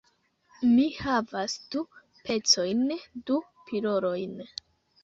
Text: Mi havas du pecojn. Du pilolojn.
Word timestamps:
Mi 0.69 0.85
havas 0.99 1.59
du 1.77 1.83
pecojn. 2.25 2.83
Du 3.31 3.39
pilolojn. 3.71 4.39